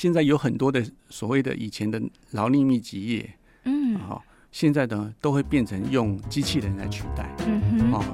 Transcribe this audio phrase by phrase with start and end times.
[0.00, 2.00] 现在有很多的所谓的以前的
[2.30, 8.04] 劳力密集业，嗯，好，现在呢都会变成用机器人来取代，嗯哼，哦。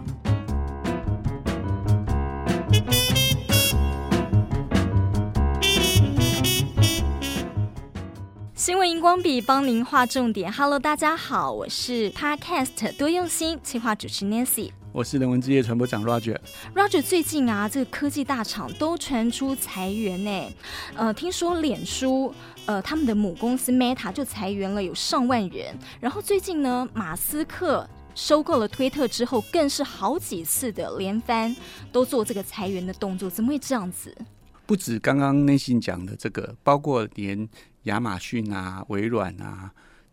[8.55, 10.51] 新闻荧光笔帮您画重点。
[10.51, 14.71] Hello，大家好，我是 Podcast 多用心企划主持 Nancy。
[14.95, 16.39] 我是人文之夜传播长 Roger。
[16.73, 20.53] Roger，最近啊，这个科技大厂都传出裁员呢。
[20.95, 22.33] 呃，听说脸书
[22.65, 25.77] 呃他们的母公司 Meta 就裁员了有上万人。
[25.99, 27.85] 然后最近呢，马斯克
[28.15, 31.57] 收购了推特之后，更是好几次的连番
[31.91, 33.29] 都做这个裁员的动作。
[33.29, 34.17] 怎么会这样子？
[34.65, 37.49] 不止刚刚内心讲的这个，包括连
[37.83, 39.73] 亚马逊啊、微软啊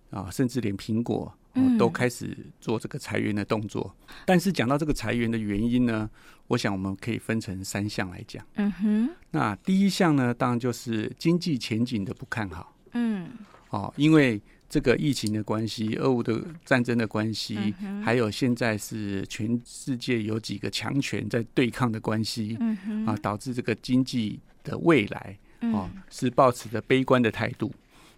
[0.10, 1.32] 啊，甚至连苹果。
[1.54, 6.10] 哦、都开始做这个裁员的动作，嗯、但是讲到这个裁员的原因呢，
[6.48, 8.46] 我想我们可以分成三项来讲。
[8.56, 12.74] 嗯哼，那第一项呢，当然就是经济前景的不看好。
[12.94, 13.30] 嗯，
[13.70, 25.38] 哦，因为这个疫情的关系、俄乌的战争的关系，嗯、还有现在是全世界有几个强权在对抗的关系，嗯，啊，导致这个经济的未来
[25.74, 27.70] 哦是抱持着悲观的态度。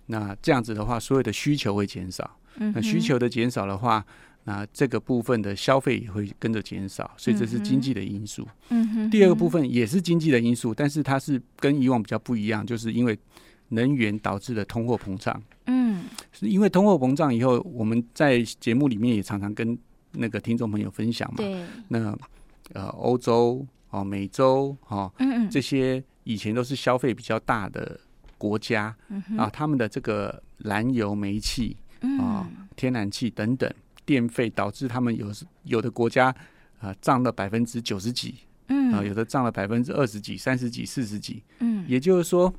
[0.05, 2.37] 那这样子的话，所有的需求会减少。
[2.57, 4.05] 那需求的减少的话，
[4.45, 8.47] 那这个部分的消费也会跟着减少，所以这是经济的因素。
[8.69, 9.09] 嗯哼。
[9.09, 13.17] 第二个部分也是经济的因素，但是它是跟以往比较不一样，就是因为
[13.69, 15.41] 能源导致的通货膨胀。
[15.67, 16.03] 嗯。
[16.31, 19.77] 是因为通货膨胀以后，我们在节目里面也常常跟
[20.11, 21.37] 那个听众朋友分享嘛。
[21.37, 21.63] 对。
[21.87, 22.17] 那
[22.73, 27.99] 呃，欧洲哦，美洲哦，嗯嗯，这些以前都是消费比较大的
[28.37, 28.95] 国家，
[29.37, 31.77] 啊，他们的这个燃油、煤气。
[32.19, 33.71] 啊、哦，天然气等等
[34.05, 35.31] 电费导致他们有
[35.63, 36.35] 有的国家
[36.79, 38.35] 啊涨了百分之九十几，
[38.67, 38.91] 嗯。
[38.93, 42.53] 啊，有的涨了百分之二十几、三十几、四十几，嗯，也就是说，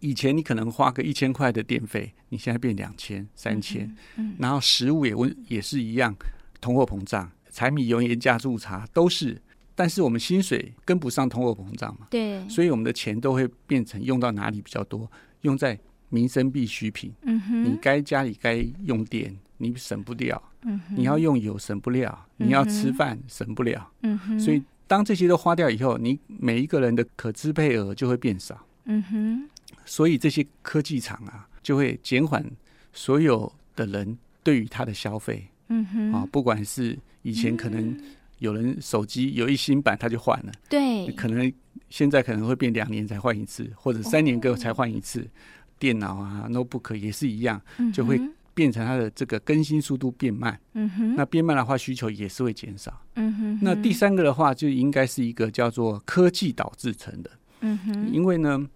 [0.00, 6.12] 以前你可能花个一千块的电费，你现在变两千、三千，嗯，然后食物也问也是一样，
[6.60, 9.40] 通货膨胀，柴米油盐加醋茶都是，
[9.76, 15.08] 但是我们薪水跟不上通货膨胀嘛，对，所以我们的钱都会变成用到哪里比较多，
[15.42, 15.78] 用在。
[16.08, 29.48] 民生必需品，嗯哼，你该家里该用电，你省不掉，嗯哼，你要用油省不了，你要吃饭省不了，嗯哼，所以当这些都花掉以后，你每一个人的可支配额就会变少，嗯哼，
[29.84, 32.44] 所以这些科技厂啊，就会减缓
[32.92, 37.94] 所有的人对于它的消费，嗯哼，啊，不管是以前可能
[38.38, 41.52] 有人手机有一新版他就换了，对，可能
[41.90, 45.28] 现在可能会变两年才换一次，或者三年个才换一次。
[45.78, 47.60] 电脑啊，notebook 也是一样，
[47.92, 48.20] 就会
[48.54, 50.58] 变成它的这个更新速度变慢。
[50.74, 52.92] 嗯哼，那变慢的话，需求也是会减少。
[53.14, 57.30] 嗯哼，那第三个的话，就应该是一个叫做科技导致成的。
[57.60, 58.66] 嗯哼，因为呢，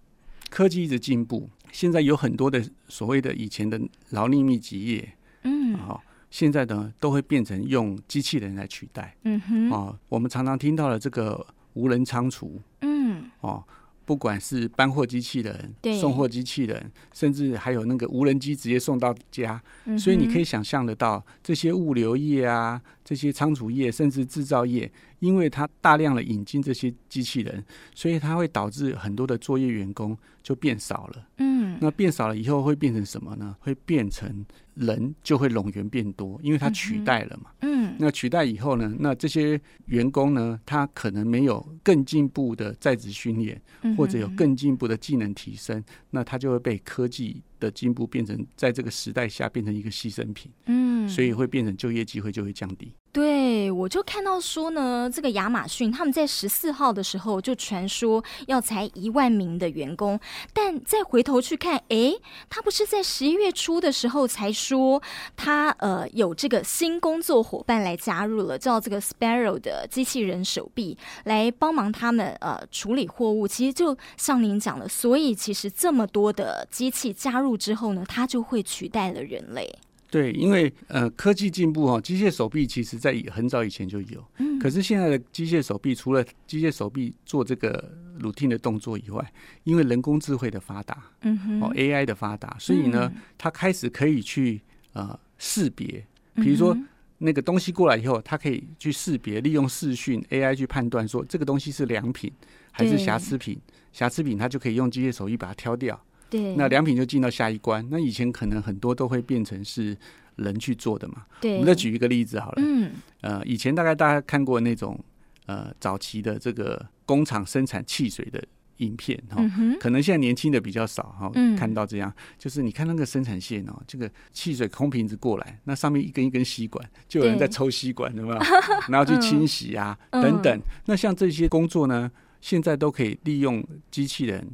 [0.49, 3.79] 科技一直进步，现在有很多的所谓的以前的
[4.11, 9.15] 劳力密集业，嗯，好，现在呢都会变成用机器人来取代。
[9.23, 12.61] 嗯哼，啊，我们常常听到了这个无人仓储。
[12.81, 13.63] 嗯，哦。
[14.05, 19.61] 不管是搬货机器人、送货机器人，甚至还有那个无人机直接送到家，
[19.97, 27.63] 所以你可以想象得到，这些物流业啊，这些仓储业，甚至制造业，因为它大量的引进这些机器人，
[27.95, 31.27] 所以它会导致很多的作业员工就变少了。
[31.37, 33.55] 嗯，那变少了以后会变成什么呢？
[33.59, 37.51] 会变成人就会冗员变多，因为它取代了嘛。
[37.61, 43.61] 嗯，那取代以后呢，那这些员工呢，他可能没有更进步的在职训练，
[43.97, 50.51] 或者有更进步的技能提升，那他就会被科技的进步变成在这个时代下变成一个牺牲品。
[50.65, 52.93] 嗯，所以会变成就业机会就会降低。
[53.13, 60.19] 对，我就看到说呢，这个亚马逊他们在十四号的时候就传说要裁一万名的员工，
[60.51, 62.15] 但再回头去看，哎，
[62.49, 64.99] 他不是在十一月初的时候才说
[65.35, 73.47] 他呃有这个新工作伙伴来加入了，叫这个 Sparrow 的机器人手臂来帮忙他们呃处理货物。
[73.47, 79.71] 其实就像您讲的，所以其实这么多的机器加入之后呢，它就会取代了人类。
[80.13, 89.33] 对，因为呃科技进步哦，机械手臂其实在很早以前就有，嗯，可是现在的机械手臂除了机械手臂做这个 routine 的动作以外，
[89.63, 94.61] 因为人工智慧的发达，嗯哼，哦 AI 的发达，所以呢，嗯、它开始可以去
[94.93, 96.05] 呃识别，
[96.35, 96.77] 比如说。
[97.19, 102.29] 那个东西过来以后，它可以去识别，利用视讯 AI 去判断说这个东西是良品
[102.69, 103.57] 还是瑕疵品，
[103.93, 105.97] 瑕疵品它就可以用机械手臂把它挑掉。
[106.33, 107.87] 对，那良品就进到下一关。
[107.91, 109.95] 那以前可能很多都会变成是
[110.37, 111.25] 人去做的嘛。
[111.39, 112.63] 对，我们再举一个例子好了。
[112.65, 112.91] 嗯，
[113.21, 114.99] 呃，以前大概大家看过那种
[115.45, 118.43] 呃早期的这个工厂生产汽水的
[118.77, 128.39] 影片哈，嗯、可能现在年轻的比较少哈，嗯、看到这样，就是你看那个生产线哦，这个汽水空瓶子过来，那上面一根一根吸管，就有人在抽吸管，对吧？
[128.89, 130.61] 然后去清洗啊、嗯、等等。
[130.85, 134.45] 那像这些工作呢，现在都可以利用机器人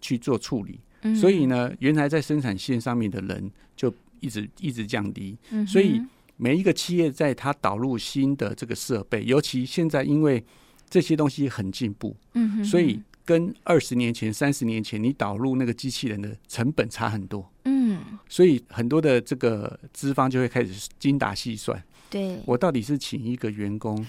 [0.00, 0.80] 去做处理。
[1.02, 5.36] 嗯、所以呢，原来在生产线上面的人就一直一直降低。
[5.50, 6.00] 嗯、所以
[6.36, 10.44] 每一个企业在它导入新的这个设备，尤其现在因为
[10.88, 13.00] 这些东西很进步，嗯，所以。
[13.26, 17.44] 跟二十年前、三十年前，你导入那个机器人的成本差很多。
[17.64, 17.98] 嗯，
[18.28, 21.82] 所以很多的这个资方就会开始精打细算。
[22.08, 24.06] 对，我到底是请一个员工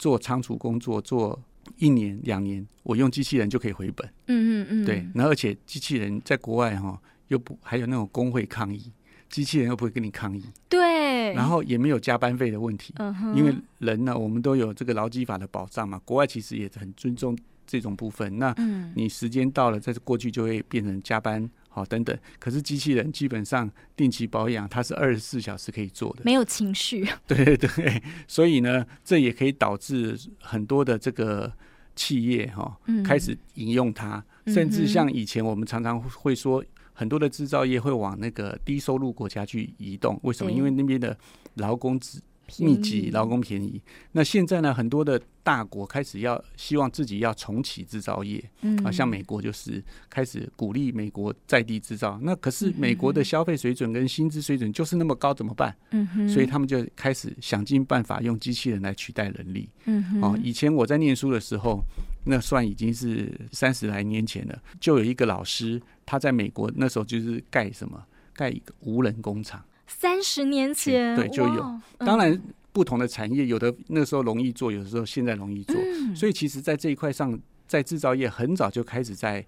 [0.00, 1.40] 做仓储工作，做
[1.76, 4.06] 一年、两年，我用机器人就可以回本。
[4.26, 4.84] 嗯嗯嗯。
[4.84, 8.92] 对，然后而且机器人在国外哈，又不还有那种工会抗议，
[9.28, 10.44] 机器人又不会跟你抗议。
[10.68, 11.32] 对。
[11.34, 12.94] 然后也没有加班费的问题。
[13.34, 16.00] 因为人呢，我们都有这个劳基法的保障嘛。
[16.04, 17.36] 国外其实也很尊重。
[17.68, 18.54] 这种部分，那
[18.94, 22.18] 你时间到了，在过去就会变成加班，好等等。
[22.38, 27.06] 可是机器人基本上定期保养，它是二十四小时可以做的，没有情绪。
[27.28, 31.52] 对对 对，所以呢，这也可以导致很多的这个
[31.94, 36.64] 企业哈，开始引用它，甚至像以前我们常常会说，
[36.94, 40.18] 很多的制造业会往那个低收入国家去移动。
[40.22, 40.50] 为什么？
[40.50, 41.16] 因为那边的
[41.54, 42.22] 劳工资。
[42.58, 43.80] 密集劳工便宜，
[44.12, 44.72] 那现在呢？
[44.72, 52.18] 很多的大国开始要希望自己要重启制造业，嗯，啊，像美国就是开始鼓励美国在地制造。
[52.22, 55.74] 那可是美国的消费水准跟薪资水准就是那么高，怎么办？
[55.90, 59.68] 嗯哼，所以他们就开始想尽办法用机器人来取代人力。
[59.86, 61.82] 嗯哼，哦，以前我在念书的时候，
[62.24, 68.00] 那算已经是三十来年前了，就有一个老师他在美国那时候就是盖什么？
[68.34, 69.64] 盖一个无人工厂。
[69.86, 71.80] 三十年前，对，就有。
[71.98, 72.40] 当然，
[72.72, 75.76] 不同的产业，有的那时候容易做，有的时候现在容易做。
[75.76, 79.44] 嗯、所以，其实，在这一块上，在制造业很早就开始在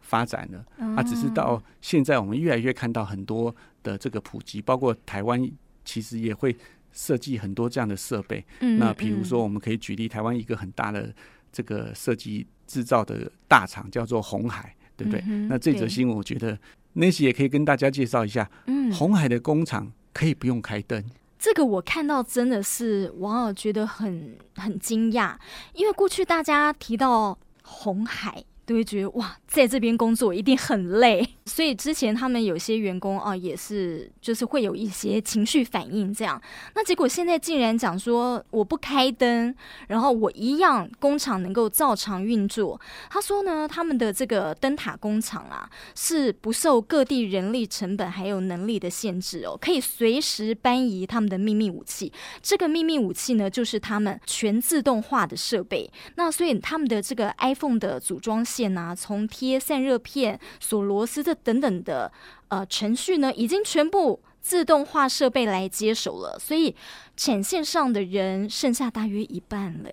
[0.00, 0.64] 发展了。
[0.78, 5.40] 嗯、啊，只是到现在，我们越来越看到很多的这个普及，包括台湾，
[5.84, 6.56] 其实也会
[6.92, 8.44] 设计很多这样的设备。
[8.60, 11.14] 嗯、那比如说，我们可以举例台湾一个很大的
[11.52, 15.22] 这个设计制造的大厂，叫做红海，对不对？
[15.26, 16.58] 嗯、那这则新闻，我觉得。
[16.94, 21.04] Nancy 也可以跟大家介绍一下，嗯，红海的工厂可以不用开灯。
[21.38, 25.34] 这个我看到真的是哇，觉得很很惊讶，
[25.74, 28.44] 因为过去大家提到红海。
[28.64, 36.40] 都会觉得哇，在这边工作一定很累， 所以之前他们有些员工啊，也是就是会有一些情绪反应这样。
[36.74, 39.54] 那结果现在竟然讲说我不开灯，
[39.88, 42.80] 然后我一样工厂能够照常运作。
[43.10, 52.12] 他说呢，他们的这个灯塔工厂啊，是不受各地人力成本还有能力的限制哦，可以随时搬移他们的秘密武器。
[52.40, 55.90] 这个秘密武器呢，就是他们全自动化的设备。
[56.14, 62.12] 那所以他们的这个 iPhone 的组装线啊，从贴散热片、锁螺丝这等等的
[62.48, 66.74] 呃程序呢，已经全部自动化设备来接手了，所以
[67.16, 69.90] 产线上的人剩下大约一半了。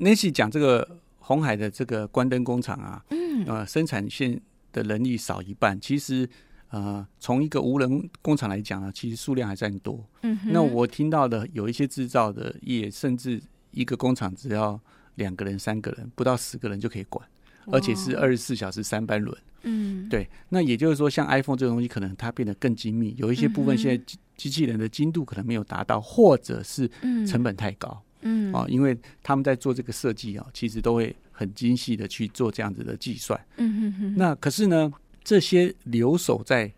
[0.00, 4.40] Nancy 讲这个红海的这个关灯工厂啊，嗯，呃，生产线
[4.72, 6.28] 的人力少一半，其实
[6.70, 10.04] 呃，从一个无人工厂来讲呢，其实数量还算多。
[10.22, 13.40] 嗯哼，那我听到的有一些制造的业，甚至
[13.70, 14.78] 一个工厂只要
[15.16, 17.26] 两个人、三个人，不到十个人就可以管。
[17.70, 20.28] 而且是二十四小时三班轮，嗯，对。
[20.48, 26.88] 那也就是说，像 iPhone 这个东西，可能它变得更精密，有一些部分现在机机器人的精度可能没有达到，或者是
[27.26, 34.14] 成本太高，嗯，啊，因为他们在做这个设计啊，其实都会很精细的去做这样子的计算，嗯哼哼。
[34.16, 36.72] 那可是呢，这些留守在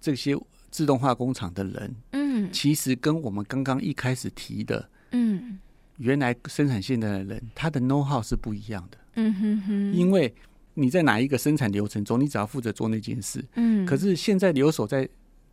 [0.00, 0.36] 这些
[0.70, 5.58] 自动化工厂的人，嗯，其实跟我们刚刚一开始提的，嗯，
[5.96, 8.98] 原来生产线的人，他的 know how 是不一样的。
[9.16, 10.32] 嗯哼哼，因为
[10.74, 13.44] 你在哪一个生产流程中，你只要负责做那件事。
[13.54, 15.08] 嗯，可是现在留守在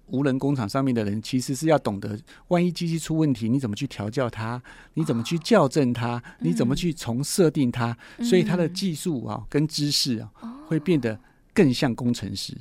[0.08, 4.62] 无人工厂上面的人，其实是要懂得，万一机器出问题，你怎么去调教它？
[4.94, 6.18] 你怎么去校正它？
[6.18, 7.98] 哦、你怎么去重设定它？
[8.18, 10.30] 嗯、所以它的技术啊，跟知识啊，
[10.68, 11.18] 会变得
[11.54, 12.54] 更像工程师。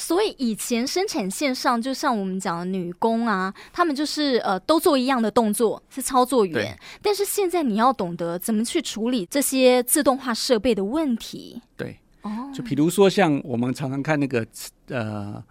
[0.00, 6.76] 所以以前生产线上，就像我们讲的女工啊，他们就是呃都做一样的动作，是操作员。
[7.02, 11.60] 但是现在你要懂得怎么去处理这些自动化设备的问题。
[11.76, 14.46] 对，哦，就比如说像我们常常看那个
[14.88, 15.42] 呃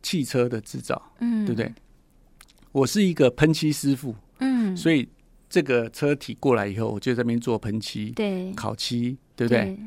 [0.00, 1.72] 汽车的制造，嗯，对不对？
[2.70, 5.06] 我是一个喷漆师傅，嗯，所以
[5.50, 9.64] 这个车体过来以后，我就在那边做喷漆，对，烤漆，对不对？
[9.64, 9.78] 对，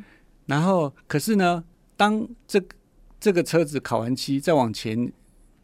[0.45, 1.63] 然后可是呢，
[1.97, 2.67] 当这个
[3.25, 5.11] 这个车子考完漆，再往前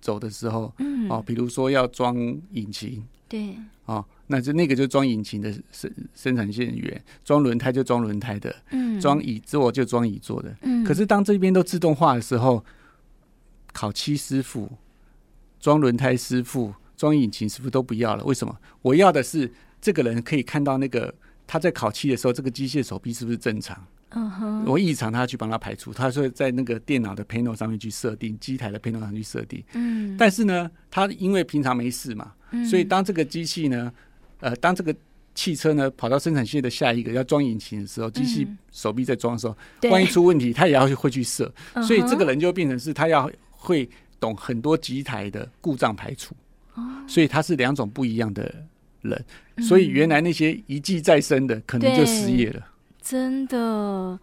[0.02, 2.18] 走的时候，嗯，哦，比如说要装
[2.54, 10.84] 引擎，对，哦，那就那个就装引擎的生生产线员，装轮胎就装轮胎的，嗯，装椅座就装椅座的，嗯。
[10.84, 12.66] 可是当这边都自动化的时候，
[13.74, 14.68] 烤漆师傅、
[15.60, 18.24] 装轮胎师傅、装引擎师傅都不要了。
[18.24, 18.58] 为什么？
[18.82, 21.14] 我要的是这个人可以看到那个
[21.46, 23.86] 他在烤漆的时候，这个机械手臂是不是正常？
[24.12, 24.66] 嗯哼。
[24.66, 29.64] 我异常，他去帮他排除，他说在那个电脑的 panel 上面去设定，机台的 panel 上去设定。
[29.74, 30.16] 嗯。
[30.18, 32.32] 但是呢，他因为平常没事嘛，
[32.70, 33.92] 所以当这个机器呢，
[34.40, 34.96] 呃，当这个
[35.34, 39.56] 汽车呢跑到生产线的下一个要装引擎的时候，机器手臂在装的时候，
[39.90, 41.54] 万一出问题，他也要会去设。
[41.86, 43.30] 所以这个人就变成是他要。
[43.64, 43.88] 会
[44.20, 46.34] 懂很多机台的故障排除，
[46.74, 48.52] 哦所以他是两种不一样的
[49.02, 49.24] 人，
[49.60, 52.66] 所以原来那些一技在身的可能就失业了。
[53.02, 54.20] 真的，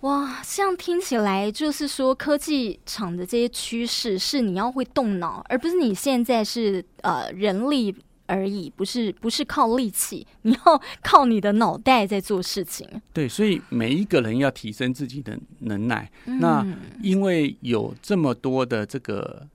[0.00, 7.94] 哇，这样听起来就是说科技厂的这些趋势是你要会动脑，而不是你现在是呃人力。
[8.32, 12.88] 而已，不是不是靠力气，你要 靠你的脑袋在做事情。
[13.12, 16.08] 对，所以每一个人要提升自己的能耐。
[16.26, 16.64] 嗯、那
[17.02, 19.48] 因为有这么多的这个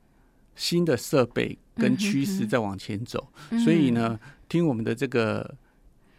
[0.57, 4.19] 新的设备跟趋势在往前走，嗯、所以呢，
[4.49, 5.55] 听我们的这个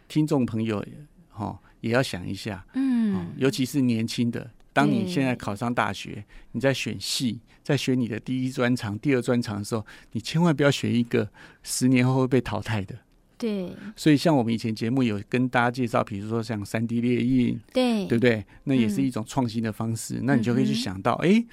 [0.07, 0.83] 听众朋友，
[1.29, 4.49] 哈、哦，也要想一下，嗯、哦，尤其是年轻的。
[4.73, 11.27] 当你现在考上大学，你在选系，在选你的第一专长、第二专长的时候，你千万不要选一个
[11.63, 12.95] 十年后会被淘汰的。
[13.39, 13.73] 对。
[13.95, 18.45] 所以，像我们以前节目有跟大家介绍，比如说像三 D 列印，对，对不对？
[18.65, 20.19] 那也是一种创新的方式。
[20.19, 21.47] 嗯、那你就可以去想到，哎、嗯，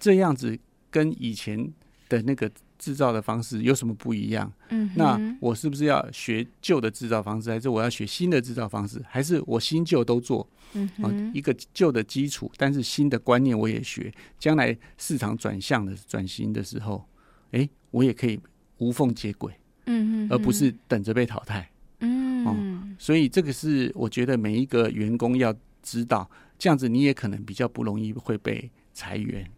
[0.00, 0.58] 这样子
[0.90, 1.72] 跟以前
[2.08, 2.50] 的那个。
[2.84, 4.52] 制造的方式有什么不一样？
[4.68, 10.46] 嗯，那我是不是要学旧的制造方式，还是我要学新的制造方式，还是我新旧都做？
[10.74, 14.12] 嗯，一个旧的基础，但是新的观念我也学。
[14.38, 17.02] 将来市场转向的转型的时候，
[17.52, 18.38] 哎，我也可以
[18.76, 19.50] 无缝接轨。
[19.86, 21.66] 嗯，而不是等着被淘汰。
[22.00, 22.54] 嗯，哦，
[22.98, 29.50] 所以这个是我觉得每一个员工要知道，这样子你也可能比较不容易会被裁员。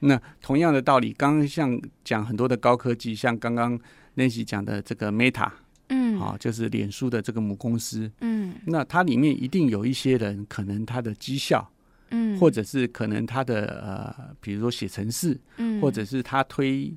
[0.00, 3.78] 嗯，那同样的道理，刚刚像讲很多的高科技，像刚刚
[4.16, 5.50] Nancy 讲的这个 Meta，
[5.88, 11.68] 嗯，啊，就是脸书的这个母公司，嗯，那它里面一定有一些人，可能他的绩效，
[12.10, 16.92] 嗯，或者是可能他的呃，比如说写程式，嗯，或者是他推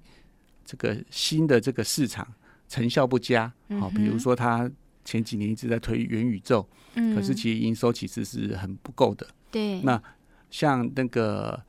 [0.63, 2.27] 这个新的这个市场
[2.67, 4.69] 成效不佳，好，比如说他
[5.03, 10.01] 前几年一直在推元宇宙，嗯，可是其实营收其实是很不够的，对，那
[10.49, 11.61] 像那个。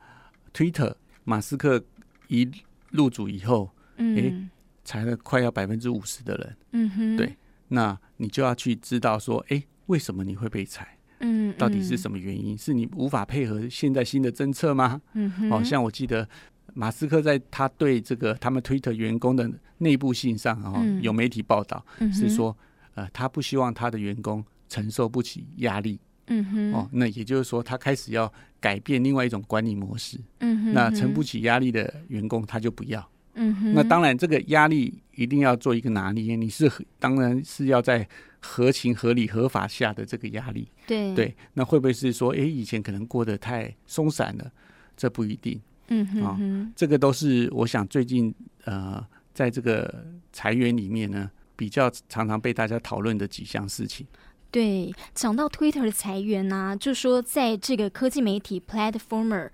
[0.53, 0.91] Twitter，
[1.27, 1.83] 马斯克
[2.29, 2.49] 一
[2.89, 4.49] 入主以后，嗯，哎，
[4.85, 7.35] 裁了快要百分之五十的人，嗯哼，对，
[7.67, 10.97] 那你就要去知道说，哎，为什么你会被裁？
[11.19, 12.57] 嗯，到底是什么原因？
[12.57, 15.01] 是你无法配合现在新的政策吗？
[15.15, 16.25] 嗯哼，哦，像我记得
[16.73, 22.57] 马斯克在他对这个他们 Twitter 员工的内部信上，哦，有媒体报道是说，
[22.95, 25.99] 呃，他不希望他的员工承受不起压力。
[26.27, 30.17] 嗯哼，哦，那也就是说，他开始要改变另外一种管理模式。
[30.39, 33.09] 嗯哼，那承不起压力的员工，他就不要。
[33.33, 36.35] 嗯哼，那当然，这个压力一定要做一个拿捏。
[36.35, 38.07] 你是当然是要在
[38.39, 40.67] 合情、合理、合法下的这个压力。
[40.85, 44.51] 对对，那会不会是说，哎，以前可能过得太松散了？
[44.95, 45.59] 这不一定。
[45.89, 48.33] 嗯哼，哦，这个都是我想最近
[48.65, 50.03] 呃，在这个
[50.33, 54.05] 裁员里面呢，比较常常被大家讨论的几项事情。
[54.49, 59.49] 对，讲到 Twitter 的裁员呢、啊，就说在这个科技媒体 Platformer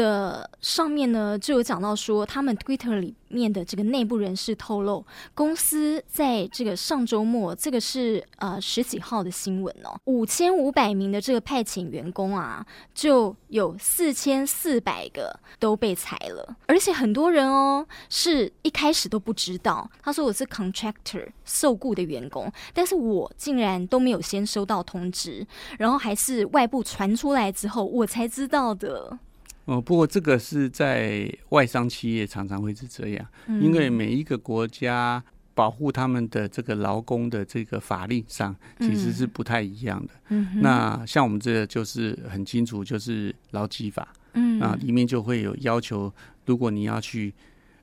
[0.00, 5.04] 的上面呢，就有讲到说，他们 Twitter 里面的这个内部人士透露，
[5.34, 12.64] 公司在这个上周末，这个是呃十几号的新闻哦，五千五百名的这个派遣员工啊，
[12.94, 25.46] 就有四千四百个都被裁了，而且很多人哦是一开始都不知道，他说我是 contractor 受雇的员工，但是我竟然都没有先收到通知，
[25.78, 29.18] 然后还是外部传出来之后，我才知道的。
[29.66, 35.22] 哦，不过这个是在外商企业常常会是这样，嗯、因为每一个国家
[35.54, 40.14] 保护他们的这个劳工的这个法令上其实是不太一样的。
[40.30, 46.12] 嗯，那像我们这个就是很清楚，就是劳基法，嗯，啊，里面就会有要求，
[46.46, 47.32] 如果你要去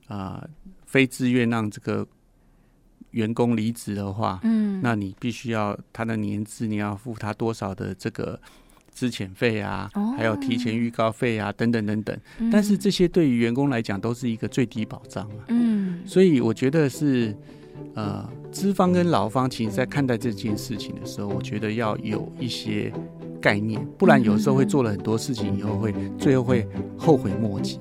[0.08, 0.50] 啊、呃、
[0.86, 2.06] 非自愿让这个
[3.12, 8.42] 员工离职的话，嗯，那你必须要他的年资，你要付他多少的这个。
[8.98, 9.88] 资遣费啊，
[10.18, 12.18] 还有提前预告费啊，等等等等。
[12.52, 15.46] 但是这些对于员工来讲都是一个最低保障啊。
[15.50, 17.32] 嗯，所以我觉得是
[17.94, 22.92] 呃，资方跟劳方其实在看待这件事情的时候，我觉得要有一些
[23.40, 27.78] 概念，不然有时候会做了很多事情以后会最后会后悔莫及。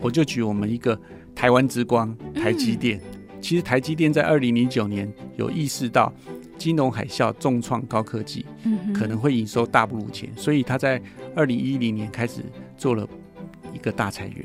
[0.00, 0.96] 我就举我们一个
[1.34, 3.00] 台湾之光台积电。
[3.40, 6.12] 嗯、其实台积电在二零零九年有意识到
[6.58, 8.44] 金融海啸重创高科技，
[8.94, 11.00] 可能会营收大不如前，所以他在
[11.34, 12.42] 二零一零年开始
[12.76, 13.08] 做了
[13.72, 14.44] 一个大裁员。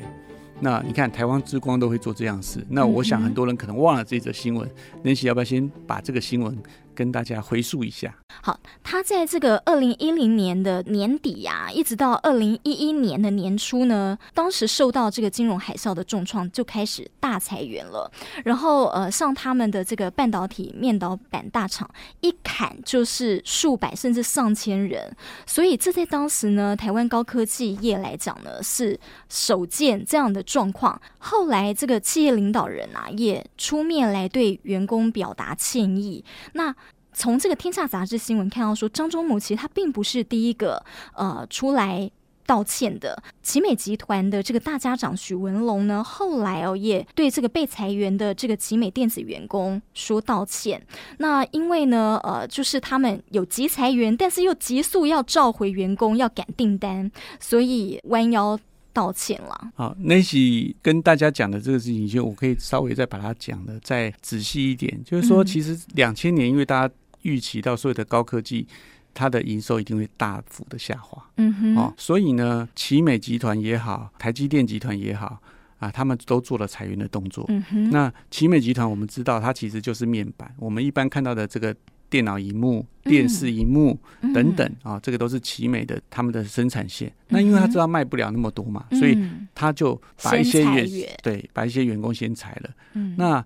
[0.62, 4.70] 那你看台湾之光都会做这样事，那我想很多人可能忘了这则新闻。
[5.04, 6.58] Nancy 要不要先把这个新闻？
[6.96, 18.10] 跟大家回溯一下，好，他在这个二零一零年的年底呀、啊，一直到二零一一年的年初呢，当时受到这个金融海啸的重创，就开始大裁员了。
[18.46, 21.90] 然后呃，像他们的这个半导体面导板大厂，
[22.22, 25.16] 一砍就是数百甚至上千人。
[25.46, 28.98] 所以这在当时呢，台湾高科技业来讲呢，是
[29.28, 31.00] 首见这样的状况。
[31.20, 36.24] 后来这个企业领导人啊，也出面来对员工表达歉意。
[36.54, 36.74] 那
[37.15, 40.84] 从这个《天下杂志》新闻看到说，张忠谋其实他并不是第一个
[41.15, 42.12] 呃出来
[42.45, 43.24] 道歉的。
[43.41, 50.86] 奇美集团的这个大家长许文龙呢，后来哦也对这个被裁员的这个奇美电子员工说道歉。
[51.17, 58.60] 那因为呢，呃，就是他们有急裁员，但是又急速要召回员工，要赶订单，所以弯腰
[58.93, 59.72] 道歉了。
[59.75, 66.93] 好，Nancy 跟大家讲的这个事情，就我可以稍微再把它讲的再仔细一点，就是说，其实两千年，因为大家。
[67.25, 68.67] 预期到所有的高科技，
[69.15, 71.22] 它的营收一定会大幅的下滑。
[71.38, 75.41] 嗯哼，哦，所以呢，奇美集团也好，台积电集团也好，
[75.79, 77.44] 啊，他们都做了裁员的动作。
[77.50, 81.75] 嗯哼，那奇美集团我们知道，它其实就是面板，我们一般看到的这个
[82.10, 84.00] 电脑荧幕、电视荧幕
[84.34, 87.12] 等等啊，这个都是奇美的他们的生产线。
[87.29, 89.17] 那因为他知道卖不了那么多嘛，所以
[89.55, 90.88] 他就把一些员
[91.24, 92.70] 对，把一些员工先裁了。
[92.94, 93.44] 嗯，那。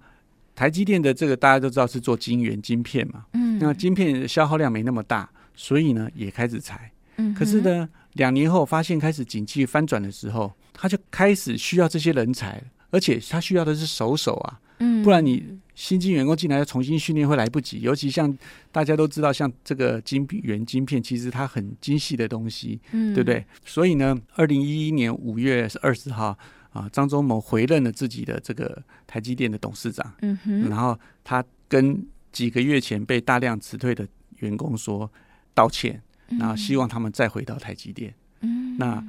[0.59, 18.37] 台积电的这个大家都知道是做晶圆晶片嘛，嗯，那晶片消耗量没那么大，所以呢也开始裁，嗯，可是呢两年后发现开始景气翻转的时候，他就开始需要这些人才，而且他需要的是熟手啊，嗯，不然你新进员工进来要重新训练会来不及，尤其像
[18.69, 23.45] 大家都知道，像这个晶圆晶片其实它很精细的东西，嗯，对不对？
[23.63, 26.37] 所以呢，二零一一年五月二十号。
[26.71, 35.11] 啊，张忠谋回任了自己的这个台积电的董事长，嗯哼，然后他跟几个月前被大量辞退的员工说
[35.55, 38.13] 道歉，然后希望他们再回到台积电。
[38.41, 39.03] 嗯，那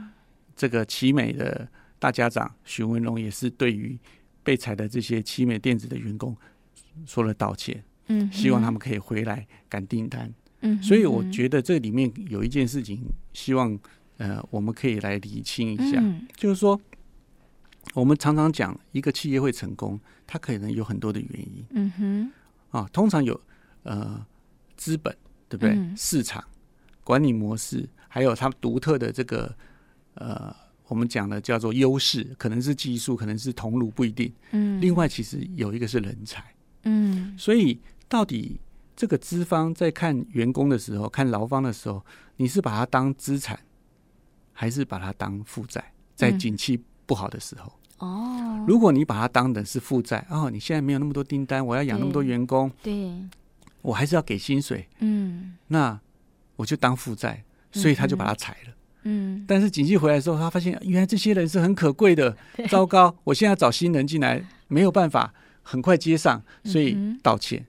[0.57, 1.69] 这个奇美的
[1.99, 3.99] 大家长许文龙也是对于
[4.43, 6.35] 被裁的这些奇美电子的员工
[7.05, 10.33] 说了道歉，嗯，希望他们可以回来赶订单。
[10.63, 13.03] 嗯，所以我觉得这里面有一件事情，
[13.35, 13.79] 希望
[14.17, 16.03] 呃我们可以来厘清一下，
[16.35, 16.81] 就是说。
[17.95, 21.65] 我们常常讲一个企业会成功，它可能有很多的原因。
[21.71, 22.33] 嗯哼，
[22.71, 23.39] 啊，通常有
[23.83, 24.25] 呃
[24.77, 25.17] 资本，
[25.49, 25.75] 对不对？
[25.75, 26.45] 嗯、市场
[27.03, 29.53] 管理模式，还有它独特的这个
[30.15, 30.55] 呃，
[30.87, 34.33] 我们讲的叫做优势，可能是技术，可能是同路，不一定。
[34.53, 36.45] 嗯，另外其实有一个是人才。
[36.85, 38.61] 嗯，所以到底
[38.95, 42.05] 这个资方在看员工的时候，看劳方的时候，
[42.37, 43.59] 你是把它当资产，
[44.53, 45.93] 还是把它当负债？
[46.15, 47.80] 在景气不好的时候。
[48.01, 53.13] 哦，如果你把它当成是负债，哦，你现在没有那么多订单，我要养那么多员工，对，
[53.83, 55.99] 我还是要给薪水，嗯，那
[56.57, 62.35] 我就当负债，所以他就把它裁了，嗯，但是景气回来的时候，他发现原来这些人是很可贵的，
[62.69, 65.33] 糟糕，我现在要找新人进来没有办法
[65.63, 67.65] 很快接上，所以道歉。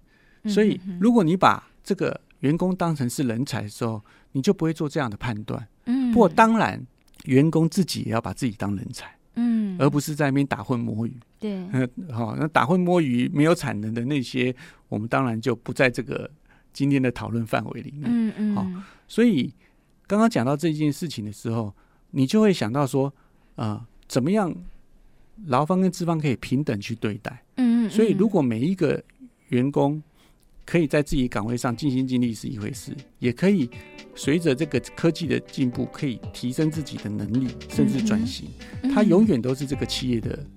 [0.46, 6.82] 所以如果你把这个员工当成是人才的时候，你就不会做这样的判断，嗯，不过当然
[7.26, 9.14] 员工自己也要把自己当人才。
[9.36, 11.14] 嗯，而不是在那边打混摸鱼。
[11.40, 11.66] 对，
[12.12, 14.56] 好，那打混摸鱼没有产能的那些，
[14.90, 16.30] 我们当然就不在这个
[16.74, 18.04] 今天的讨论范围里面。
[18.06, 18.68] 嗯嗯，好，
[19.08, 19.54] 所以
[20.08, 21.74] 刚刚讲到这件事情的时候，
[22.12, 23.08] 你就会想到说，
[23.56, 24.54] 啊、呃，怎么样
[25.46, 27.44] 劳方跟资方可以平等去对待？
[27.58, 29.04] 嗯嗯，所以如果每一个
[29.50, 30.02] 员工。
[30.72, 33.70] 可以在自己岗位上尽心尽力是一回事，也可以
[34.16, 38.48] 随着这个科技的进步，可以提升自己的能力，甚至转型。
[38.84, 40.48] 它永远都是这个企业的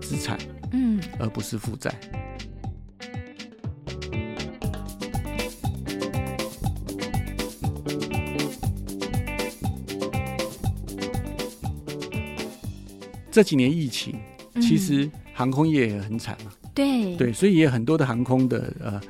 [0.00, 0.38] 资产，
[0.72, 1.94] 嗯，而不是负债。
[13.30, 14.18] 这几年疫情，
[14.54, 16.50] 其实航空业也很惨嘛。
[16.74, 17.16] 对。
[17.16, 19.00] 对，所以也有很多的航空的呃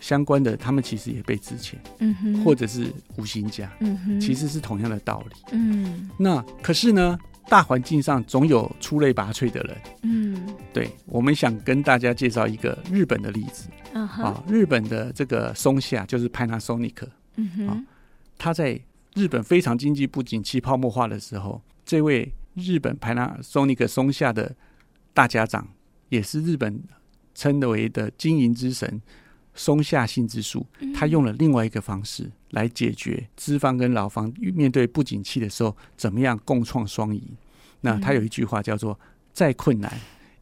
[0.00, 6.08] 相关的，他们其实也被资遣，嗯哼，或者是无薪假，嗯哼，其实是同样的道理，嗯。
[6.18, 10.54] 那可是呢，大环境上总有出类拔萃的人，嗯。
[10.72, 17.84] 对，我们想跟大家介绍一个日本的例子，啊哈，啊，日本的这个松下就是 Panasonic，嗯哼，啊，
[18.38, 18.80] 他在
[19.14, 24.54] 日本非常经济不景气、泡沫化的时候，这位日本 Panasonic 松下的
[25.12, 25.66] 大家长，
[26.08, 26.80] 也是日本
[27.38, 29.00] 称为的经营之神
[29.54, 37.22] 松下幸之助，他用了另外一个方式来解决资方跟劳方面对不景气的时候，怎么样共创双赢。
[37.82, 38.98] 那他有一句话叫做
[39.32, 39.92] “再困难，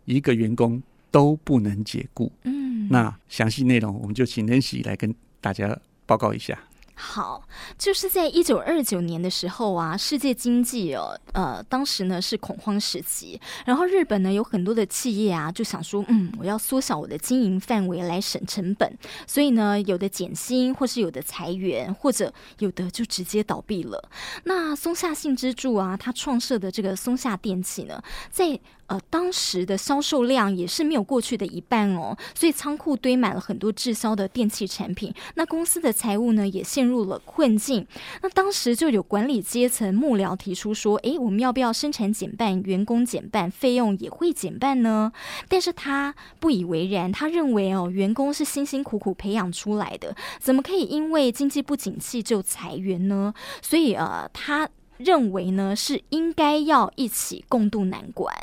[0.06, 2.32] 一个员工都不能解雇”。
[2.44, 6.58] 嗯，那详细内容我们就请 Nancy 来跟大家报告一下。
[6.98, 18.90] 好，就是在一九二九年的时候啊，世界经济哦，呃，当时呢是恐慌时期，然后日本呢有很多的企业啊，就想说，嗯，我要缩小我的经营范围来省成本，
[19.26, 24.08] 所以呢，有的减薪，或是有的裁员，或者有的就直接倒闭了。
[24.44, 35.12] 那松下幸之助啊，他创设的这个松下电器呢，在呃，当时的销售量也是没有过去的一半哦，所以仓库堆满了很多滞销的电器产品。
[35.34, 37.86] 那公司的财务呢，也陷入了困境。
[38.22, 45.12] 那当时就有管理阶层幕僚提出说：“诶，我们要不要生产减半，员工减半，费用也会减半呢？”
[45.48, 53.34] 但是他不以为然，他认为哦，员工是辛辛苦苦培养出来的，怎么可以因为经济不景气就裁员呢？
[53.60, 54.68] 所以呃，他
[54.98, 58.34] 认为呢，是应该要一起共度难关。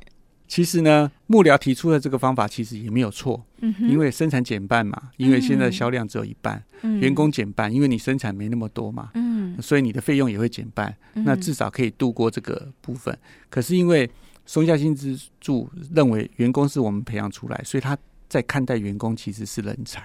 [0.47, 13.17] 其实呢，幕僚提出的这个方法其实也没有错，嗯、因为生产减半嘛，因为现在销量只有一半，嗯、员工减半，因为你生产没那么多嘛，嗯、所以你的费用也会减半，嗯、那至少可以度过这个部分。
[13.49, 14.07] 可是因为
[14.45, 17.97] 松下幸之助认为员工是我们培养出来，所以他
[18.29, 20.01] 在看待员工其实是人才，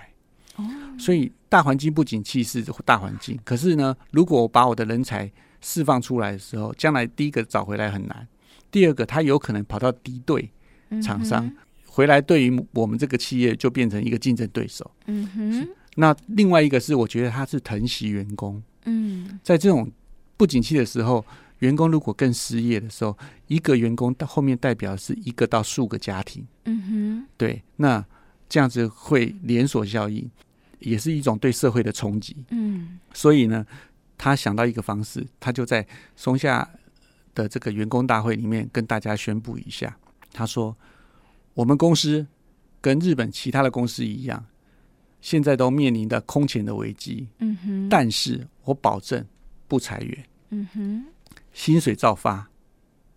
[0.56, 0.64] 哦、
[0.98, 8.26] 所以大环境不景气是大环境，可是呢，如果我把我的人才释放出来的时候，将来第一个找回来很难。
[8.70, 10.50] 第二个，他有可能跑到敌对
[11.02, 14.90] 厂商、嗯、回来，对于我们这个企业就变成一个竞争对手。
[15.06, 15.68] 嗯哼。
[15.96, 18.62] 那另外一个是，我觉得他是疼惜员工。
[18.84, 19.40] 嗯。
[19.42, 19.90] 在这种
[20.36, 21.24] 不景气的时候，
[21.58, 26.46] 员工如果更失业的时候，一个员工到后面代表是一个到数个家庭。
[26.66, 27.26] 嗯哼。
[27.36, 28.04] 对，那
[28.48, 30.30] 这样子会连锁效应，
[30.78, 32.36] 也是一种对社会的冲击。
[32.50, 32.98] 嗯。
[33.12, 33.66] 所以呢，
[34.16, 36.68] 他想到一个方式，他就在松下。
[37.38, 39.96] 的这个员工大会里面跟大家宣布一下，
[40.32, 40.76] 他说
[41.54, 42.26] ：“我们公司
[42.80, 44.44] 跟日本其他的公司一样，
[45.20, 47.28] 现在都面临的空前的危机。
[47.38, 49.24] 嗯哼，但是我保证
[49.68, 50.26] 不裁员。
[50.50, 51.04] 嗯哼，
[51.52, 52.50] 薪水照发。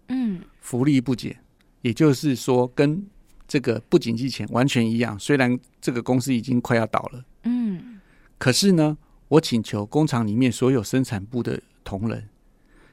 [0.10, 1.36] 嗯，福利不减，
[1.82, 3.04] 也就是说跟
[3.48, 5.18] 这个不景气前完全一样。
[5.18, 7.26] 虽然这个公司已经快要倒了。
[7.46, 8.00] 嗯，
[8.38, 8.96] 可是呢，
[9.30, 12.30] 我请求工厂里面所有生产部的同仁，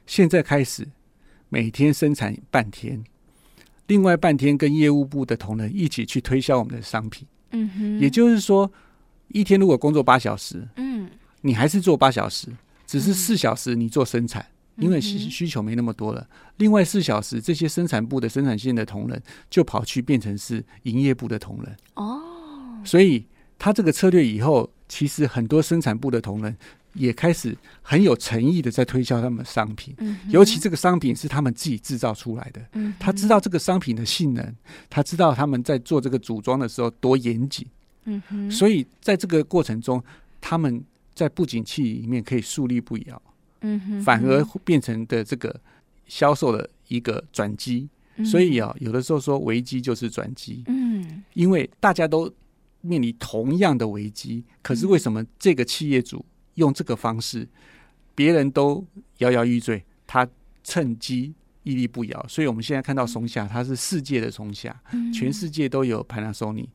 [0.07, 0.87] 现在开始。”
[1.49, 3.03] 每天生产半天，
[3.87, 7.27] 另外半天跟业务部的同仁一起去推销我们的商品。
[7.51, 8.71] 嗯哼，也就是说，
[9.29, 11.09] 一天如果工作八小时，嗯，
[11.41, 12.47] 你还是做八小时，
[12.85, 16.27] 只是四小时你做生产，嗯、因为需需求没那么多了。
[16.57, 21.75] 另外四小时，这些生产部的生产线的同仁就跑去变成是营业部的同仁。
[21.95, 22.21] 哦，
[22.83, 23.25] 所以
[23.57, 26.55] 他这个策略以后，其实很多生产部的同仁。
[26.99, 32.61] 也开始很有诚意的在推销他们的商品，嗯、尤其这个商品是他们自己制造出来的。
[32.73, 34.53] 嗯、他知道这个商品的性能，
[34.89, 37.65] 他知道他们在做这个组装的时候多严谨。
[38.03, 40.03] 嗯、所以在这个过程中，
[40.41, 40.83] 他们
[41.15, 43.21] 在不景气里面可以树立不摇。
[43.61, 45.57] 嗯、哼反而变成的这个
[46.05, 47.87] 销售的一个转机。
[48.17, 50.63] 嗯、所以啊，有的时候说危机就是转机。
[50.67, 52.29] 嗯，因为大家都
[52.81, 56.25] 面临同样的危机，可是为什么这个企业主？
[56.59, 57.47] 用这个方式，
[58.13, 58.85] 别人都
[59.19, 60.27] 摇摇欲坠，他
[60.63, 62.25] 趁机屹立不摇。
[62.27, 66.67] 所以我们现在看到松下，它是世界的松下，嗯、全世界都有 Panasonic，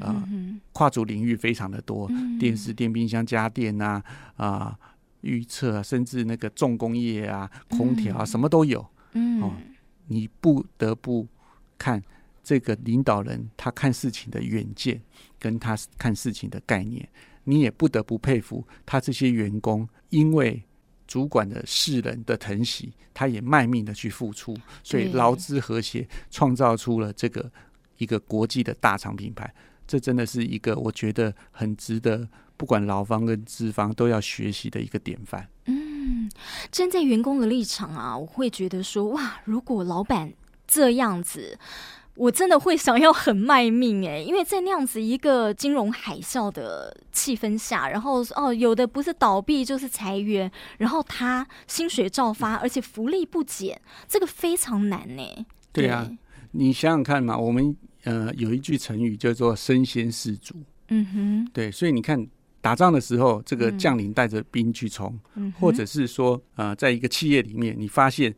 [0.00, 0.22] 啊，
[0.72, 4.02] 跨足领域非常的多，嗯、电视、电冰箱、家电啊，
[4.36, 4.76] 啊，
[5.20, 8.84] 预测啊，甚至那个重工业啊，空调啊，什么都有。
[9.12, 9.54] 嗯、哦，
[10.08, 11.26] 你不得不
[11.78, 12.02] 看
[12.42, 15.00] 这个领导人他看事情的远见，
[15.38, 17.08] 跟他看事情的概念。
[17.44, 20.62] 你也不得不佩服他这些员工，因为
[21.06, 27.50] 主管的世人的疼惜，他也卖命的去付出，所以劳资和谐，创造出了这个
[27.98, 29.52] 一个国际的大厂品牌。
[29.86, 35.48] 这真的是一个我觉得很值得，不管劳方跟资方都要学习的一个典范。
[35.64, 36.30] 嗯，
[36.70, 40.32] 站在员工的立场啊，我会觉得说，哇，如果老板
[40.66, 41.58] 这样子。
[42.16, 55.22] 我真的会想要很卖命哎，因为在那样子一个金融海啸的气氛下，然后哦，有的不是倒闭就是裁员，然后他薪水照发，而且福利不减，这个非常难呢。
[55.72, 56.18] 对啊，对
[56.52, 60.54] 你想想看嘛，我们呃有一句成语叫做“身先士卒”。
[60.92, 62.26] 嗯哼，对，所以你看
[62.60, 68.34] 打仗的时候，这个将领带着兵去冲，嗯、或者是说呃，在一个企业里面，你发现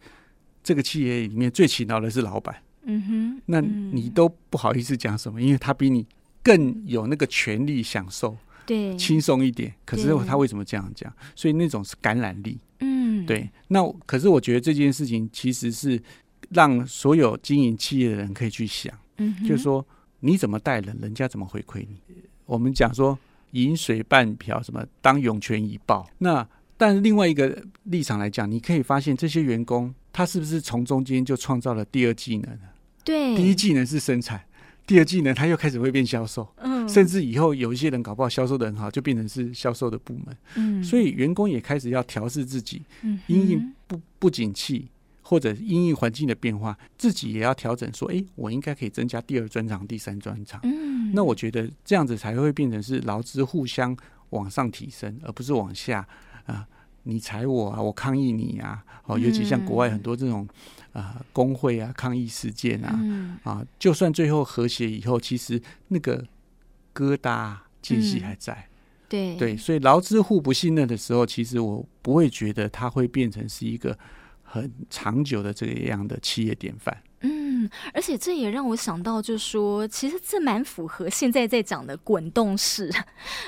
[0.62, 2.54] 这个企业里面最勤劳的是老板。
[2.84, 6.06] 嗯哼，那你都不好意思讲什么，因为他比你
[6.42, 9.72] 更有那个权利享受，对，轻松一点。
[9.84, 11.12] 可是他为什么这样讲？
[11.36, 12.58] 所以那种是感染力。
[12.80, 13.48] 嗯，对。
[13.68, 16.02] 那可是我觉得这件事情其实是
[16.50, 19.86] 让所有经营企业的人可以去想，嗯，就是说
[20.18, 22.00] 你怎么带人，人家怎么回馈你。
[22.44, 23.16] 我们讲说
[23.52, 26.08] 饮水半瓢，什么当涌泉以报。
[26.18, 32.68] 那但另外一个立场来讲，你可以发现这些员工他是不是从中间就创造了第二技能呢？
[33.04, 34.40] 对，第一技能是生产，
[34.86, 44.88] 第二技能他又开始会变销售，嗯，甚至以后有一些人搞不好销售的很好，就变成是销售的部门，嗯，所以员工也开始要调试自己，嗯，因应不不景气
[45.20, 53.96] 或者因应环境的变化，自己也要调整，说，哎，我应该可以增加第二专长、第三专长，嗯，那我觉得这样子才会变成是劳资互相
[54.30, 56.00] 往上提升，而不是往下
[56.44, 56.66] 啊、呃，
[57.02, 60.46] 你踩我啊，我抗议你啊，哦，尤其像国外很多这种。
[60.92, 66.24] 啊、呃，工会啊，抗议事件啊，嗯、啊，就算最后和谐以后，其实那个
[66.94, 68.52] 疙瘩间隙还在。
[68.52, 68.68] 嗯、
[69.08, 73.98] 对对，所以劳资互不信任的时候，其实我不会觉得它会变成是一个
[74.42, 76.96] 很长久的这个样的企业典范。
[77.84, 82.90] 嗯，而且这也让我想到，就是说，其实这蛮符合现在在讲的滚动式，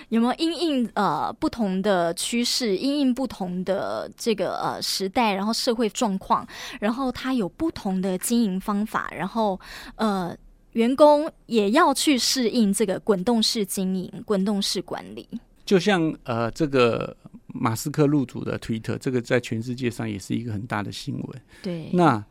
[0.09, 6.47] 有没有因应呃不同的趋势，因应不同的这个呃时代，然后社会状况，
[6.81, 9.59] 然后它有不同的经营方法，然后
[9.97, 10.37] 呃
[10.73, 15.29] 员工也要去适应这个滚动式经营、滚动式管理。
[15.65, 21.43] 就像呃这个马斯克入主的 Twitter，这个在全世界上也是一个很大的新闻。
[21.63, 22.25] 对，那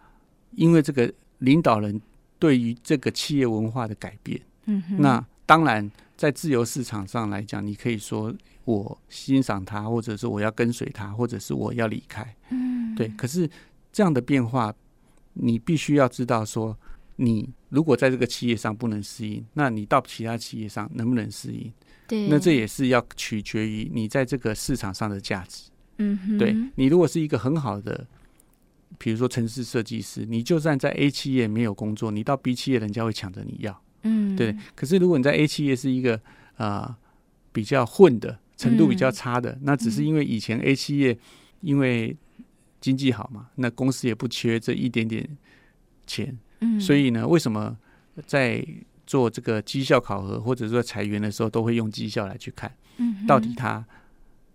[0.52, 1.12] 因为这个。
[1.44, 2.02] 领导人
[2.40, 4.40] 对于这个企业文化的改变，
[4.98, 13.10] 那当然在自由市场上来讲，你可以说我欣赏他，或者是我要跟随他，或者是我要离开，嗯，对。
[13.18, 13.50] 可是
[13.92, 14.74] 这样的变化，
[15.34, 16.78] 你必须要知道说，
[17.18, 21.70] 你如果在这个企业上不能适应，那你到其他企业上能不能适应？
[22.08, 25.70] 对，那这也是要取决于你在这个市场上的价值。
[25.98, 28.08] 嗯哼，对，你如果是一个很好的。
[28.98, 34.56] 比如说，城市设计师，你就算在 A 企业没有工作，你到 B 企业，人家会抢着你要，嗯，对。
[34.76, 36.16] 可是如果你在 A 企业是一个
[36.56, 36.96] 啊、呃、
[37.52, 41.18] 比较混的程度比较差的，嗯、那只是因为以前 A 企业
[41.62, 42.16] 因为
[42.80, 45.28] 经济好嘛，那公司也不缺这一点点
[46.06, 47.78] 钱，嗯，所以呢，为什么
[48.26, 48.66] 在
[49.06, 53.86] 做这个绩效考核或者说裁员的时候，都会用绩效来去看，嗯，到底他。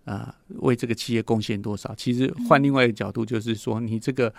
[0.09, 1.93] 啊、呃，为这个企业贡献多少？
[1.93, 4.33] 其实换另外一个角度，就是说，你这个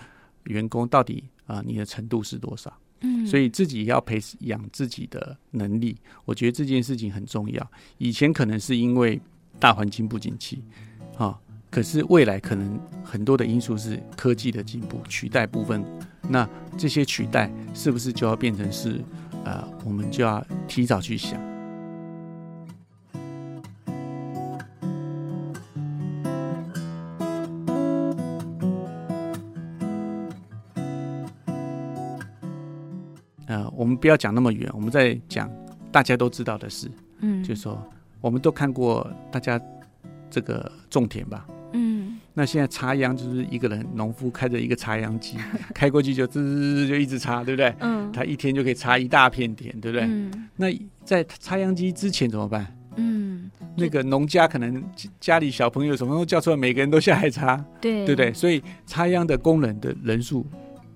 [0.45, 2.77] 员工到底啊、呃，你的程度是多少？
[3.03, 7.71] 嗯，所以自己要培养自己的能力，我觉得这件事情很重要。
[7.99, 9.21] 以前可能是因为
[9.61, 10.63] 大环境不景气，
[11.17, 11.39] 啊、哦，
[11.71, 15.85] 可是未来可能很多的因素是科技的进步取代部分。
[16.29, 19.01] 那这些取代是不是就要变成是
[19.45, 21.50] 呃，我们就要提早去想。
[33.91, 35.51] 们不要讲那么远，我们在讲
[35.93, 37.83] 大家都知道的事，嗯，就是说
[38.21, 39.61] 我们都看过大家
[40.31, 45.37] 这个种田吧，嗯，那现在插秧就是一个人农夫开着一个插秧机，
[45.75, 47.75] 开过去就滋滋就一直插，对不对？
[47.81, 50.07] 嗯，他一天就可以插一大片田，对不对？
[50.07, 50.67] 嗯，那
[51.05, 52.67] 在插秧机之前怎么办？
[52.97, 54.83] 嗯，那个农家可能
[55.21, 58.33] 家里小朋友什么都叫出来，每个人都下来插，对，对不对？
[58.33, 60.47] 所以插秧的工人的人数。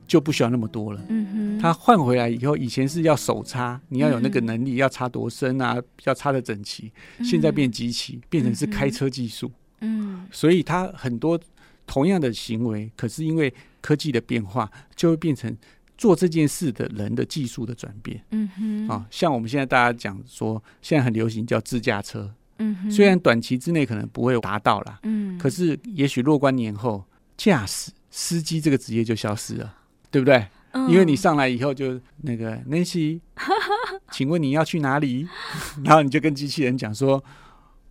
[0.07, 1.01] 就不需要那么多了。
[1.09, 6.93] 嗯哼，他换回来以后，以前是要手插，你要有那个能力，要插多深啊，要插的整齐。
[7.23, 9.51] 现在变机器，变成是开车技术。
[9.81, 11.39] 嗯，所以他很多
[11.87, 15.55] 同样的行为，可是因为科技的变化，就会变成
[15.99, 18.23] 做这件事的人的技术的转变。
[18.31, 22.33] 嗯哼，啊，像我们现在大家讲说，现在很流行叫自驾车。
[22.59, 27.05] 嗯哼，虽然短期之内可能不会达到啦，嗯，可是也许若干年后，
[27.37, 29.75] 驾驶司机这个职业就消失了。
[30.15, 30.47] 对不对？
[30.71, 33.19] 嗯、因为你上来以后就那个 Nancy，
[34.13, 35.29] 请问你要去哪里？
[35.83, 37.23] 然后你就跟机器人讲说，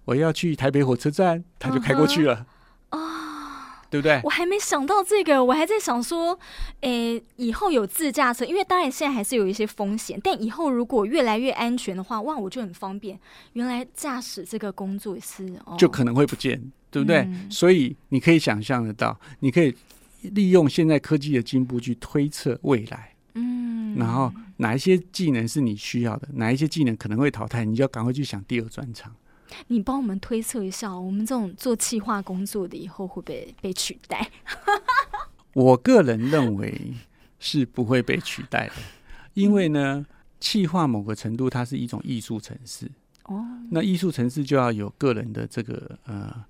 [0.05, 2.45] 我要去台北火车站，他就开过去了。
[2.91, 3.89] 啊、uh，huh.
[3.89, 4.21] 对不对？
[4.23, 6.39] 我还没想到这个，我还在想说，
[6.79, 13.19] 诶，以后有自驾车，因为当然现在还是有一些风险，但以后如果越来越安全的话，哇，我就很方便。
[13.51, 17.17] 原来驾驶这个工作是，哦、就可能会不见，对不对？
[17.19, 19.75] 嗯、所以你可以想象得到，你可以。
[20.31, 29.13] 利用现在科技的进步去推测未来，嗯，然后哪一些技能是你需要的，哪一些技能可能会淘汰，你就要赶快去想第二专长。
[29.67, 34.27] 你帮我们推测一下，我们这种做企划工作的以后会不会被取代？
[35.53, 36.93] 我个人认为
[37.37, 38.73] 是不会被取代的，
[39.35, 40.03] 因为呢，
[40.39, 42.89] 企划某个程度它是一种艺术城市。
[43.25, 46.43] 哦，那艺术城市就要有个人的这个呃，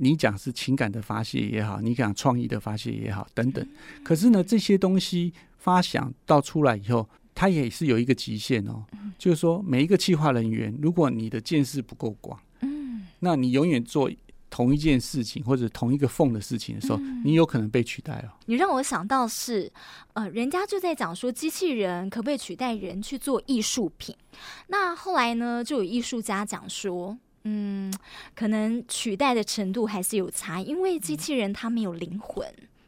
[0.00, 3.66] 你讲是情感的发泄也好，你讲创意的发泄也好，等等。
[4.04, 8.84] 可是呢，这些东西发想到出来以后，它也是有一个极限哦。
[9.18, 14.10] 就是说，每一个企划人员，如果你的见识不够广，嗯，那你永远做
[14.50, 18.30] 同一件事情或者同一个缝的事情的时候，你有可能被取代哦。
[18.46, 19.70] 你让我想到是，
[20.14, 24.14] 呃，人家就在讲说，机器人可不可以取代人去做艺术品？
[24.68, 27.92] 那后来呢，就有艺术家讲说，嗯，
[28.34, 32.46] 可能取代的程度还是有差，因为机器人它没有灵魂，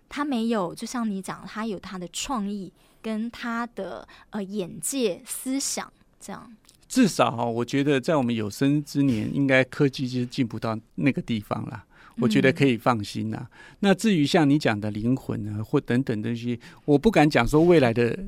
[0.09, 6.51] 它没有，就像你讲，它有它的创意跟它的呃眼界、思想这样。
[6.89, 11.85] 至少哈，我觉得在我们有生之年，应该科技就是进步到那个地方了。
[12.17, 13.49] 我觉得可以放心啦。
[13.79, 18.19] 那至于像你讲的灵魂啊，或等等东西，我不敢讲说未来的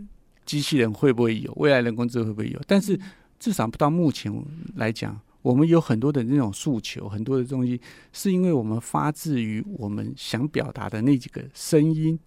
[0.47, 2.59] 机器人会不会有，未来人工智能会不会有。
[2.67, 2.99] 但是
[3.39, 4.33] 至少到目前
[4.77, 7.81] 来讲，我们有很多的那种诉求，很多的东西，
[8.13, 12.19] 是因为我们发自于我们想表达的那几个声音，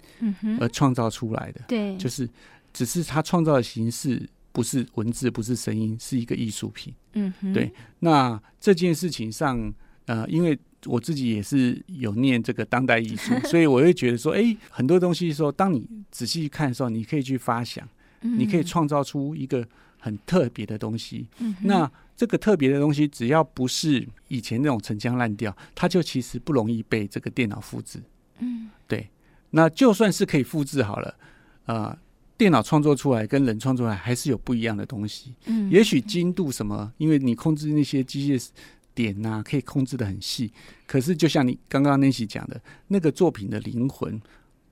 [0.59, 1.61] 而创造出来的。
[1.67, 2.29] 对，就是
[2.71, 4.29] 只是它创造的形式。
[4.55, 6.93] 不是文字，不是声音，是一个艺术品。
[7.11, 7.69] 嗯哼，对。
[7.99, 9.69] 那这件事情上，
[10.05, 17.85] 呃，因为我自己也是有念这个当代艺术， 所以我会觉得说，哎、欸，很多东西说，当你仔细去看的时候，你可以去发想，
[18.21, 19.67] 嗯、你可以创造出一个
[20.05, 21.27] 很特别的东西。
[21.39, 27.99] 嗯，那这个特别的东西，只要不是以前那种陈腔滥调，它就其实不容易被这个电脑复制。
[28.37, 29.09] 嗯，对。
[29.49, 31.09] 那就算是可以复制好了，
[31.65, 31.97] 啊、呃。
[32.37, 35.33] 电脑创作出来跟人创作出来还是有不一样的东西。
[35.45, 38.49] 嗯，也许精度什么，因为你控制那些机械
[38.93, 40.51] 点呐、啊，可以控制的很细。
[40.85, 44.21] 可是就像你刚刚那些讲的，那个作品的灵魂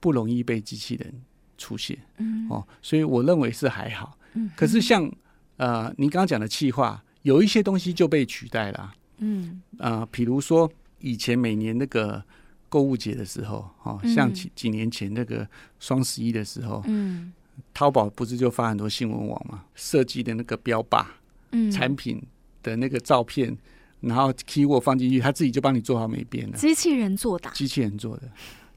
[0.02, 1.22] 不容易被机器人
[1.58, 1.98] 出现。
[2.18, 4.18] 嗯，哦，所以我认为是还好。
[4.34, 5.10] 嗯，可是像
[5.58, 8.96] 呃，您刚刚讲的气化，有一些东西就被取代了、啊。
[9.18, 12.24] 嗯，呃，比如说以前每年那个
[12.70, 15.48] 购物节的时候，哦，像几几年前那个
[15.80, 17.34] 双十一的时候，嗯。
[17.72, 19.64] 淘宝不是就发很多新闻网嘛？
[19.76, 21.06] 设计的那个标靶，
[21.52, 22.20] 嗯，产品
[22.64, 23.56] 的那个照片，
[24.02, 26.58] 然后 keyword 放进去，他自己就帮你做好美编了。
[26.58, 28.24] 机器人做的，机器人做的，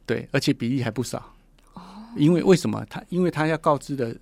[0.05, 1.35] 对，而且比例还不少。
[1.73, 1.81] 哦，
[2.17, 3.03] 因为为什么他？
[3.09, 4.15] 因为他要告知的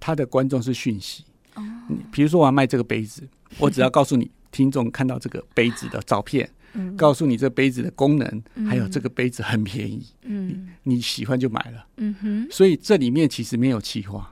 [0.00, 1.22] 他的观众是讯息。
[1.58, 3.26] 哦，比如说我要卖这个杯子，
[3.58, 6.48] 我只要告诉你听众看到这个杯子的照片。
[6.96, 12.46] 告诉你这杯子的功能，嗯、还有这个杯子很便宜，嗯，你，你喜欢就买了，嗯哼。
[12.52, 14.30] 所以这里面其实没有企划，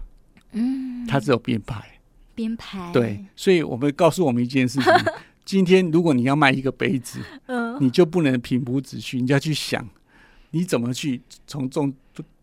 [0.52, 1.98] 嗯，它只有编排，
[2.36, 2.92] 编排。
[2.92, 4.92] 对，所以我们告诉我们一件事情：
[5.44, 9.84] 今天如果你要卖一个杯子，嗯，你就不能平铺直叙，你就要去想
[10.50, 11.92] 你怎么去从众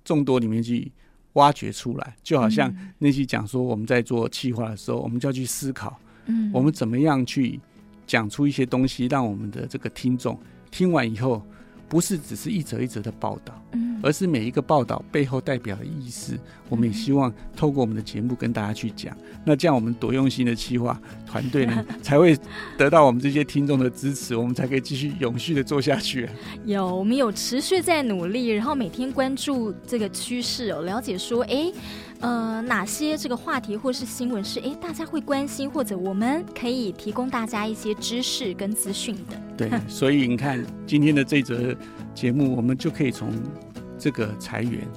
[0.04, 0.92] 众多里面去
[1.34, 2.16] 挖掘出来。
[2.24, 7.60] 就好像那些讲说我们在做企划的时候，我们就要去思考，嗯，我们怎么样去。
[8.06, 10.38] 讲出一些东西，让我们的这个听众
[10.70, 11.42] 听完以后，
[11.94, 16.36] 不是只是一则一则的报道，嗯，而是每一个报道背后代表的意思。
[16.68, 19.16] 我们也希望透过我们的节目跟大家去讲。
[19.46, 22.36] 那这样我们多用心的企划团队呢， 才会
[22.80, 26.28] 得到我们这些听众的支持，我们才可以继续永续的做下去。
[26.66, 31.72] 有，我们有持续在努力，然后每天关注这个趋势哦，了解说，哎。
[32.24, 39.38] 呃，哪些这个话题或是新闻是哎大家会关心，或者我们可以提供大家一些知识跟资讯的？
[39.58, 41.76] 对， 所以你看今天的这则
[42.16, 43.30] 节目，我们就可以从
[44.00, 44.88] 这个裁员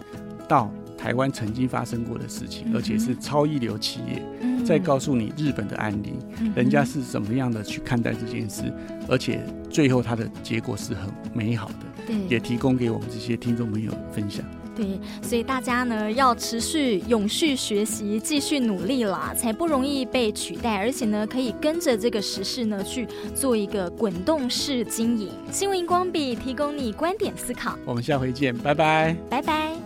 [0.48, 8.72] 到台湾曾经发生过的事情，嗯、而且是超一流企业，嗯、再告诉你日本的案例，嗯、人家是怎么样的去看待这件事，
[9.08, 14.44] 而且最后它的结果是很美好的，对，也提供给我们这些听众朋友分享。
[14.76, 25.30] 对，所以大家呢要持续永续学习，继续努力啦，才不容易被取代，而且呢可以跟着这个时事呢去做一个滚动式经营。
[25.50, 29.85] 新闻荧光笔提供你观点思考，我们下回见，拜拜，拜拜。